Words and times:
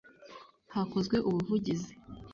Hakozwe 0.73 1.17
ubuvugizi 1.29 1.93